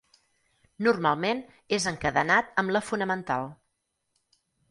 [0.87, 1.43] Normalment
[1.77, 3.49] és encadenat amb la fonamental.